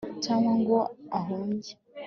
[0.23, 0.77] cyangwa ngo
[1.17, 1.71] ahunge